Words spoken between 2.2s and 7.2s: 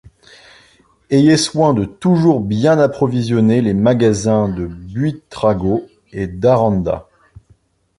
bien approvisionnés les magasins de Buitrago et d'Aranda.